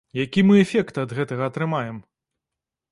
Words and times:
Які 0.19 0.43
мы 0.51 0.55
эфект 0.63 0.97
ад 1.03 1.15
гэтага 1.19 1.43
атрымаем? 1.51 2.03